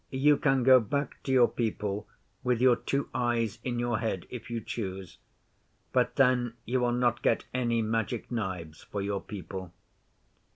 [0.09, 2.07] You can go back to your people
[2.43, 5.19] with your two eyes in your head if you choose.
[5.93, 9.71] But then you will not get any Magic Knives for your people."